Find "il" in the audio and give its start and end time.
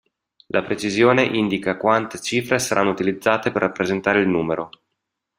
4.19-4.27